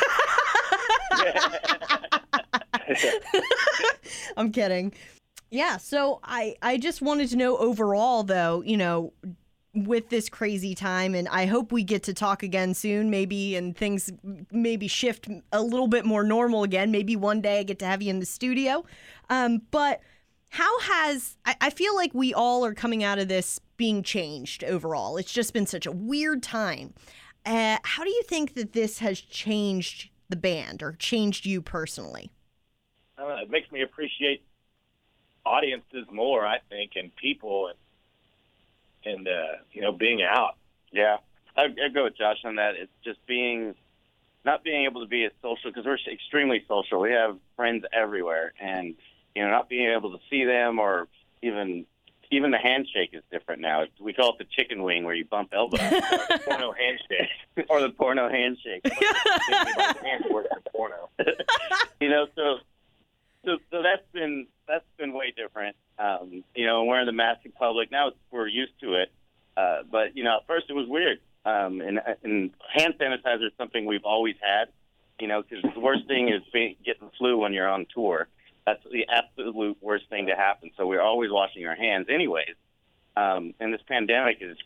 I'm 4.37 4.53
kidding. 4.53 4.93
Yeah, 5.51 5.77
so 5.77 6.21
I 6.25 6.57
I 6.63 6.79
just 6.79 7.03
wanted 7.03 7.29
to 7.31 7.37
know 7.37 7.57
overall 7.59 8.23
though, 8.23 8.63
you 8.63 8.77
know, 8.77 9.13
with 9.75 10.09
this 10.09 10.29
crazy 10.29 10.75
time 10.75 11.15
and 11.15 11.29
I 11.29 11.47
hope 11.47 11.73
we 11.73 11.83
get 11.83 12.03
to 12.05 12.15
talk 12.15 12.43
again 12.43 12.75
soon 12.75 13.09
maybe 13.11 13.57
and 13.57 13.77
things 13.77 14.11
maybe 14.51 14.87
shift 14.87 15.29
a 15.51 15.63
little 15.63 15.89
bit 15.89 16.05
more 16.05 16.25
normal 16.25 16.63
again. 16.63 16.91
Maybe 16.91 17.17
one 17.17 17.41
day 17.41 17.61
I 17.61 17.63
get 17.63 17.79
to 17.81 17.87
have 17.87 18.03
you 18.03 18.11
in 18.11 18.21
the 18.21 18.27
studio. 18.27 18.85
Um 19.31 19.63
but 19.71 20.01
how 20.51 20.81
has 20.81 21.37
I, 21.45 21.57
I 21.63 21.71
feel 21.71 21.95
like 21.97 22.13
we 22.13 22.35
all 22.35 22.65
are 22.65 22.75
coming 22.75 23.03
out 23.03 23.19
of 23.19 23.29
this 23.29 23.61
being 23.83 24.05
changed 24.05 24.63
overall. 24.63 25.17
It's 25.17 25.33
just 25.33 25.53
been 25.53 25.67
such 25.67 25.87
a 25.87 25.91
weird 25.91 26.41
time. 26.41 26.95
Uh, 27.45 27.79
how 27.83 28.05
do 28.05 28.11
you 28.11 28.23
think 28.23 28.55
that 28.55 28.75
this 28.75 29.01
has 29.01 29.21
changed 29.21 30.11
the 30.29 30.37
band 30.37 30.85
or 30.85 30.93
changed 30.93 31.47
you 31.47 31.61
personally? 31.61 32.31
I 33.23 33.29
don't 33.29 33.37
know, 33.37 33.43
it 33.43 33.51
makes 33.51 33.71
me 33.71 33.83
appreciate 33.83 34.43
audiences 35.47 36.07
more. 36.11 36.45
I 36.45 36.59
think 36.69 36.93
and 36.97 37.15
people 37.15 37.69
and 37.69 39.15
and 39.15 39.29
uh, 39.29 39.59
you 39.73 39.81
know 39.81 39.93
being 39.93 40.23
out. 40.23 40.57
Yeah, 40.91 41.19
I, 41.57 41.65
I 41.65 41.89
go 41.93 42.05
with 42.05 42.17
Josh 42.17 42.39
on 42.45 42.57
that. 42.57 42.75
It's 42.77 42.93
just 43.05 43.25
being, 43.27 43.75
not 44.45 44.63
being 44.65 44.85
able 44.85 45.01
to 45.03 45.07
be 45.07 45.25
as 45.25 45.33
social 45.41 45.71
because 45.71 45.85
we're 45.85 45.99
extremely 46.13 46.65
social. 46.69 47.01
We 47.01 47.13
have 47.13 47.39
friends 47.57 47.85
everywhere, 47.93 48.53
and 48.61 48.95
you 49.35 49.43
know, 49.43 49.51
not 49.51 49.69
being 49.69 49.89
able 49.91 50.11
to 50.13 50.19
see 50.29 50.45
them 50.45 50.79
or 50.79 51.09
even 51.43 51.87
even 52.33 52.51
the 52.51 52.59
handshake 52.59 53.11
is 53.13 53.23
different 53.31 53.61
now. 53.61 53.85
We 54.01 54.15
call 54.15 54.33
it 54.33 54.39
the 54.39 54.45
chicken 54.45 54.83
wing, 54.83 55.05
where 55.05 55.15
you 55.15 55.25
bump 55.25 55.53
elbows, 55.53 55.81
Porno 56.45 56.73
handshake. 56.73 57.69
or 57.69 57.81
the 57.81 57.91
porno 57.91 58.29
handshake. 58.29 58.83
Hands 60.03 60.25
work 60.31 60.47
for 60.49 60.71
porno. 60.75 61.11
you 62.01 62.09
know, 62.09 62.27
so 62.35 62.59
so 63.45 63.59
so 63.71 63.83
that's 63.83 64.07
been 64.13 64.47
that's 64.69 64.85
been 64.99 65.13
way 65.13 65.33
different. 65.37 65.77
Um, 65.99 66.45
you 66.55 66.67
know, 66.67 66.85
wearing 66.85 67.07
the 67.07 67.13
mask 67.13 67.41
in 67.45 67.53
public 67.53 67.91
now 67.91 68.13
we're 68.31 68.47
used 68.47 68.73
to 68.81 68.95
it. 68.95 69.13
Uh, 69.57 69.83
but 69.91 70.17
you 70.17 70.25
know, 70.25 70.39
at 70.41 70.47
first 70.47 70.67
it 70.69 70.75
was 70.75 70.87
weird. 70.89 71.19
Um, 71.45 71.81
and 71.81 72.01
and 72.23 72.51
hand 72.73 72.95
sanitizer 73.01 73.47
is 73.47 73.53
something 73.59 73.85
we've 73.85 74.05
always 74.05 74.37
had. 74.41 74.69
You 75.21 75.29
know, 75.29 75.43
because 75.43 75.63
the 75.75 75.81
worst 75.81 76.07
thing 76.09 76.29
is 76.29 76.43
being, 76.53 76.75
getting 76.85 77.11
flu 77.19 77.39
when 77.39 77.53
you're 77.53 77.69
on 77.69 77.87
tour. 77.95 78.29
That's 78.67 78.83
the 78.91 79.07
absolute 79.09 79.77
worst 79.81 80.09
thing 80.09 80.27
to 80.27 80.35
happen. 80.35 80.71
So 80.77 80.87
we're 80.87 81.03
always 81.03 81.31
washing 81.31 81.67
our 81.67 81.75
hands, 81.75 82.07
anyways. 82.09 82.55
Um, 83.17 83.55
and 83.61 83.73
this 83.73 83.83
pandemic 83.87 84.39
is 84.41 84.57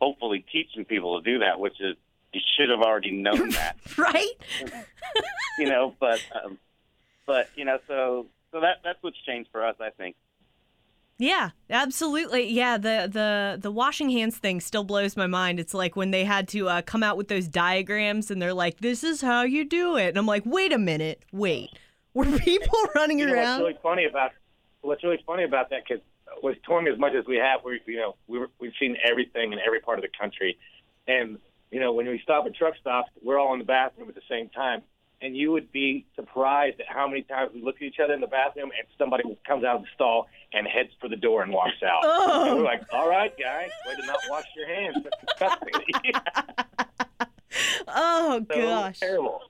hopefully 0.00 0.44
teaching 0.50 0.84
people 0.84 1.20
to 1.20 1.30
do 1.30 1.38
that, 1.40 1.60
which 1.60 1.80
is 1.80 1.96
you 2.32 2.40
should 2.56 2.70
have 2.70 2.80
already 2.80 3.12
known 3.12 3.50
that 3.50 3.76
right? 3.96 4.32
you 5.58 5.68
know, 5.68 5.94
but 6.00 6.20
um, 6.44 6.58
but 7.26 7.48
you 7.56 7.64
know, 7.64 7.78
so 7.86 8.26
so 8.50 8.60
that 8.60 8.78
that's 8.84 9.02
what's 9.02 9.20
changed 9.24 9.50
for 9.50 9.64
us, 9.64 9.76
I 9.80 9.90
think. 9.90 10.16
Yeah, 11.18 11.50
absolutely. 11.70 12.50
Yeah, 12.50 12.78
the 12.78 13.08
the 13.12 13.58
the 13.60 13.70
washing 13.70 14.10
hands 14.10 14.38
thing 14.38 14.60
still 14.60 14.84
blows 14.84 15.16
my 15.16 15.26
mind. 15.26 15.60
It's 15.60 15.74
like 15.74 15.94
when 15.94 16.10
they 16.10 16.24
had 16.24 16.48
to 16.48 16.68
uh, 16.68 16.82
come 16.82 17.02
out 17.02 17.16
with 17.16 17.28
those 17.28 17.46
diagrams 17.46 18.30
and 18.30 18.42
they're 18.42 18.54
like, 18.54 18.80
"This 18.80 19.04
is 19.04 19.20
how 19.20 19.42
you 19.42 19.64
do 19.64 19.96
it," 19.96 20.08
and 20.08 20.18
I'm 20.18 20.26
like, 20.26 20.42
"Wait 20.44 20.72
a 20.72 20.78
minute, 20.78 21.24
wait." 21.32 21.70
Were 22.14 22.26
people 22.26 22.78
running 22.94 23.20
You 23.20 23.26
know 23.26 23.36
what's 23.36 23.60
really 23.60 23.78
funny 23.82 24.04
about 24.04 24.32
what's 24.82 25.02
really 25.02 25.22
funny 25.26 25.44
about 25.44 25.70
that 25.70 25.82
because 25.88 26.02
with 26.42 26.58
touring 26.64 26.86
as 26.88 26.98
much 26.98 27.14
as 27.14 27.24
we 27.26 27.36
have, 27.36 27.60
we 27.64 27.80
you 27.86 27.98
know 27.98 28.16
we 28.26 28.44
we've 28.58 28.72
seen 28.78 28.96
everything 29.08 29.52
in 29.52 29.58
every 29.64 29.80
part 29.80 29.98
of 29.98 30.02
the 30.02 30.10
country, 30.18 30.58
and 31.06 31.38
you 31.70 31.80
know 31.80 31.92
when 31.92 32.06
we 32.06 32.20
stop 32.22 32.46
at 32.46 32.54
truck 32.54 32.74
stops, 32.80 33.10
we're 33.22 33.38
all 33.38 33.52
in 33.52 33.60
the 33.60 33.64
bathroom 33.64 34.08
at 34.08 34.14
the 34.14 34.22
same 34.28 34.48
time, 34.48 34.82
and 35.22 35.36
you 35.36 35.52
would 35.52 35.70
be 35.72 36.04
surprised 36.16 36.80
at 36.80 36.86
how 36.88 37.06
many 37.06 37.22
times 37.22 37.52
we 37.54 37.62
look 37.62 37.76
at 37.76 37.82
each 37.82 38.00
other 38.02 38.12
in 38.12 38.20
the 38.20 38.26
bathroom 38.26 38.70
and 38.76 38.86
somebody 38.98 39.22
comes 39.46 39.64
out 39.64 39.76
of 39.76 39.82
the 39.82 39.88
stall 39.94 40.26
and 40.52 40.66
heads 40.66 40.90
for 41.00 41.08
the 41.08 41.16
door 41.16 41.42
and 41.42 41.52
walks 41.52 41.82
out. 41.84 42.00
Oh. 42.04 42.44
And 42.48 42.56
we're 42.58 42.64
like, 42.64 42.82
all 42.92 43.08
right, 43.08 43.32
guys, 43.38 43.70
way 43.86 43.94
to 43.96 44.06
not 44.06 44.18
wash 44.28 44.44
your 44.56 44.66
hands. 44.66 44.96
That's 45.38 45.54
disgusting. 45.64 46.14
oh 47.88 48.44
so 48.52 48.60
gosh, 48.60 48.98
terrible. 49.00 49.40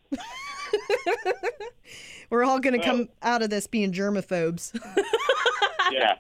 we're 2.31 2.45
all 2.45 2.61
gonna 2.61 2.79
Well- 2.79 2.87
come 2.87 3.09
out 3.23 3.43
of 3.43 3.51
this 3.51 3.67
being 3.67 3.93
germaphobes. 3.93 4.79
Yeah, 5.91 6.17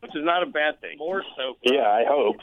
which 0.00 0.14
is 0.14 0.24
not 0.24 0.42
a 0.42 0.46
bad 0.46 0.80
thing. 0.80 0.98
More 0.98 1.22
so. 1.36 1.56
Yeah, 1.62 1.88
I 1.90 2.04
hope. 2.06 2.36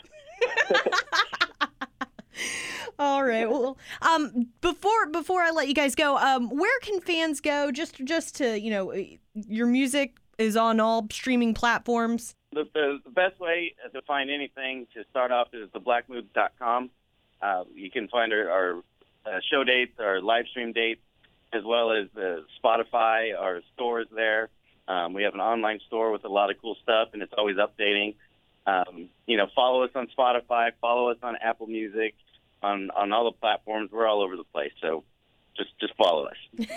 All 3.00 3.24
right. 3.24 3.50
Well, 3.50 3.78
um, 4.02 4.48
before 4.62 5.08
before 5.08 5.42
I 5.42 5.52
let 5.52 5.68
you 5.68 5.74
guys 5.74 5.96
go, 5.96 6.18
um, 6.18 6.50
where 6.50 6.80
can 6.82 7.02
fans 7.02 7.42
go? 7.42 7.72
Just 7.72 8.04
just 8.06 8.36
to 8.36 8.60
you 8.60 8.72
know, 8.72 8.94
your 9.34 9.68
music 9.68 10.18
is 10.38 10.56
on 10.58 10.80
all 10.80 11.08
streaming 11.12 11.54
platforms. 11.54 12.36
The, 12.52 12.66
the, 12.74 13.00
best 13.12 13.40
way 13.40 13.74
to 13.94 14.02
find 14.04 14.30
anything 14.30 14.88
to 14.94 15.04
start 15.10 15.32
off 15.32 15.48
is 15.54 15.70
theblackmood.com. 15.70 16.90
Uh, 17.42 17.64
you 17.74 17.90
can 17.90 18.08
find 18.08 18.32
our, 18.32 18.50
our 18.50 18.78
uh, 19.26 19.40
show 19.52 19.64
dates, 19.64 19.94
our 20.00 20.22
live 20.22 20.46
stream 20.48 20.72
dates, 20.72 21.02
as 21.52 21.64
well 21.64 21.92
as 21.92 22.08
the 22.14 22.46
Spotify, 22.64 23.38
our 23.38 23.62
stores 23.74 24.08
there. 24.14 24.50
Um, 24.88 25.14
we 25.14 25.24
have 25.24 25.34
an 25.34 25.40
online 25.40 25.80
store 25.88 26.12
with 26.12 26.26
a 26.26 26.30
lot 26.30 26.52
of 26.52 26.62
cool 26.62 26.76
stuff, 26.84 27.10
and 27.14 27.22
it's 27.22 27.34
always 27.38 27.58
updating. 27.58 28.16
Um, 28.66 29.10
you 29.28 29.38
know, 29.38 29.48
follow 29.56 29.84
us 29.84 29.92
on 29.96 30.08
Spotify, 30.18 30.72
follow 30.80 31.10
us 31.10 31.18
on 31.22 31.36
Apple 31.42 31.68
Music, 31.68 32.16
on 32.62 32.90
on 32.92 33.12
all 33.12 33.26
the 33.26 33.38
platforms. 33.38 33.92
We're 33.92 34.08
all 34.08 34.22
over 34.22 34.38
the 34.38 34.46
place, 34.46 34.72
so 34.82 35.04
just 35.56 35.78
just 35.80 35.94
follow 35.96 36.28
us. 36.28 36.68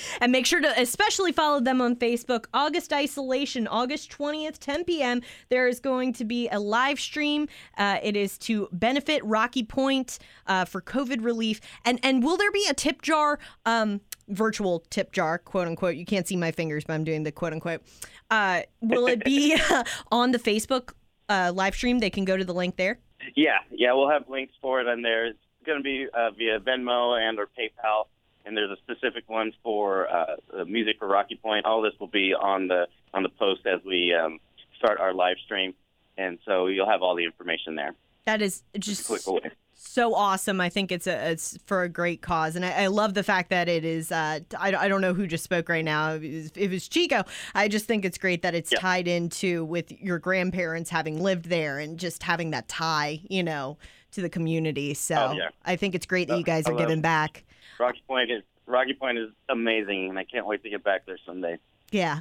and 0.20 0.30
make 0.30 0.46
sure 0.46 0.60
to 0.60 0.80
especially 0.80 1.32
follow 1.32 1.60
them 1.60 1.80
on 1.80 1.96
Facebook. 1.96 2.46
August 2.54 2.92
Isolation, 2.92 3.66
August 3.66 4.10
20th, 4.10 4.58
10 4.58 4.84
p.m. 4.84 5.22
There 5.48 5.66
is 5.66 5.80
going 5.80 6.12
to 6.14 6.24
be 6.24 6.48
a 6.48 6.60
live 6.60 7.00
stream. 7.00 7.48
Uh, 7.76 7.98
it 8.02 8.16
is 8.16 8.38
to 8.38 8.68
benefit 8.72 9.24
Rocky 9.24 9.62
Point 9.62 10.18
uh, 10.46 10.64
for 10.64 10.80
COVID 10.80 11.24
relief. 11.24 11.60
And 11.84 11.98
and 12.02 12.22
will 12.22 12.36
there 12.36 12.52
be 12.52 12.66
a 12.68 12.74
tip 12.74 13.02
jar? 13.02 13.38
Um, 13.66 14.00
virtual 14.28 14.80
tip 14.90 15.12
jar, 15.12 15.38
quote 15.38 15.66
unquote. 15.66 15.96
You 15.96 16.06
can't 16.06 16.26
see 16.26 16.36
my 16.36 16.52
fingers, 16.52 16.84
but 16.84 16.94
I'm 16.94 17.04
doing 17.04 17.24
the 17.24 17.32
quote 17.32 17.52
unquote. 17.52 17.82
Uh, 18.30 18.62
will 18.80 19.06
it 19.06 19.24
be 19.24 19.56
on 20.12 20.32
the 20.32 20.38
Facebook 20.38 20.92
uh, 21.28 21.52
live 21.54 21.74
stream? 21.74 21.98
They 21.98 22.10
can 22.10 22.24
go 22.24 22.36
to 22.36 22.44
the 22.44 22.54
link 22.54 22.76
there. 22.76 22.98
Yeah, 23.34 23.58
yeah, 23.70 23.92
we'll 23.92 24.10
have 24.10 24.28
links 24.28 24.54
for 24.60 24.80
it 24.80 24.88
on 24.88 25.02
there. 25.02 25.26
It's 25.26 25.38
going 25.64 25.78
to 25.78 25.82
be 25.82 26.06
uh, 26.12 26.30
via 26.30 26.60
Venmo 26.60 27.18
and 27.18 27.38
or 27.38 27.46
PayPal, 27.46 28.04
and 28.44 28.56
there's 28.56 28.70
a 28.70 28.76
specific 28.76 29.28
one 29.28 29.52
for 29.62 30.08
uh, 30.08 30.36
the 30.52 30.64
music 30.64 30.96
for 30.98 31.08
Rocky 31.08 31.36
Point. 31.36 31.64
All 31.64 31.82
this 31.82 31.94
will 31.98 32.08
be 32.08 32.34
on 32.34 32.68
the 32.68 32.86
on 33.12 33.22
the 33.22 33.30
post 33.30 33.66
as 33.66 33.80
we 33.84 34.14
um, 34.14 34.40
start 34.78 35.00
our 35.00 35.14
live 35.14 35.36
stream, 35.44 35.74
and 36.18 36.38
so 36.44 36.66
you'll 36.66 36.88
have 36.88 37.02
all 37.02 37.16
the 37.16 37.24
information 37.24 37.76
there. 37.76 37.94
That 38.26 38.42
is 38.42 38.62
just 38.78 39.06
Click 39.06 39.26
away. 39.26 39.50
So 39.86 40.14
awesome. 40.14 40.60
I 40.60 40.68
think 40.68 40.90
it's 40.92 41.06
a 41.06 41.30
it's 41.30 41.58
for 41.66 41.82
a 41.82 41.88
great 41.88 42.22
cause, 42.22 42.56
and 42.56 42.64
I, 42.64 42.84
I 42.84 42.86
love 42.88 43.14
the 43.14 43.22
fact 43.22 43.50
that 43.50 43.68
it 43.68 43.84
is. 43.84 44.10
Uh, 44.12 44.40
I, 44.58 44.74
I 44.74 44.88
don't 44.88 45.00
know 45.00 45.14
who 45.14 45.26
just 45.26 45.44
spoke 45.44 45.68
right 45.68 45.84
now. 45.84 46.14
If 46.14 46.22
it 46.22 46.34
was, 46.34 46.50
it 46.56 46.70
was 46.70 46.88
Chico, 46.88 47.24
I 47.54 47.68
just 47.68 47.86
think 47.86 48.04
it's 48.04 48.18
great 48.18 48.42
that 48.42 48.54
it's 48.54 48.72
Yeah. 48.72 48.78
tied 48.80 49.08
into 49.08 49.64
with 49.64 49.92
your 49.92 50.18
grandparents 50.18 50.90
having 50.90 51.22
lived 51.22 51.46
there 51.46 51.78
and 51.78 51.98
just 51.98 52.22
having 52.22 52.50
that 52.50 52.68
tie, 52.68 53.20
you 53.28 53.42
know, 53.42 53.78
to 54.12 54.20
the 54.20 54.28
community. 54.28 54.94
So 54.94 55.14
Oh, 55.16 55.32
yeah. 55.32 55.48
I 55.64 55.76
think 55.76 55.94
it's 55.94 56.06
great 56.06 56.28
that 56.28 56.34
Oh, 56.34 56.38
you 56.38 56.44
guys 56.44 56.66
are 56.66 56.74
giving 56.74 57.00
back. 57.00 57.44
Rocky 57.78 58.02
Point 58.06 58.30
is 58.30 58.42
Rocky 58.66 58.94
Point 58.94 59.18
is 59.18 59.30
amazing, 59.48 60.08
and 60.10 60.18
I 60.18 60.24
can't 60.24 60.46
wait 60.46 60.62
to 60.62 60.70
get 60.70 60.82
back 60.82 61.04
there 61.06 61.18
someday. 61.26 61.58
Yeah. 61.90 62.20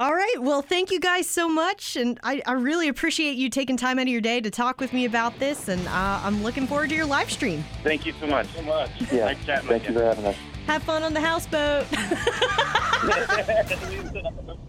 All 0.00 0.14
right. 0.14 0.36
Well, 0.38 0.62
thank 0.62 0.92
you 0.92 1.00
guys 1.00 1.26
so 1.26 1.48
much. 1.48 1.96
And 1.96 2.20
I, 2.22 2.40
I 2.46 2.52
really 2.52 2.86
appreciate 2.86 3.36
you 3.36 3.50
taking 3.50 3.76
time 3.76 3.98
out 3.98 4.02
of 4.02 4.08
your 4.08 4.20
day 4.20 4.40
to 4.40 4.48
talk 4.48 4.80
with 4.80 4.92
me 4.92 5.06
about 5.06 5.36
this. 5.40 5.66
And 5.66 5.84
uh, 5.88 6.20
I'm 6.22 6.44
looking 6.44 6.68
forward 6.68 6.90
to 6.90 6.94
your 6.94 7.06
live 7.06 7.32
stream. 7.32 7.64
Thank 7.82 8.06
you 8.06 8.12
so 8.20 8.28
much. 8.28 8.46
So 8.54 8.62
much. 8.62 8.90
Yeah. 9.12 9.24
Nice 9.24 9.44
chatting 9.44 9.68
Thank 9.68 9.88
you 9.88 9.94
for 9.94 10.04
having 10.04 10.26
us. 10.26 10.36
Have 10.68 10.84
fun 10.84 11.02
on 11.02 11.14
the 11.14 11.20
houseboat. 11.20 11.86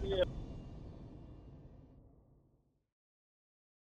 you. 0.04 0.24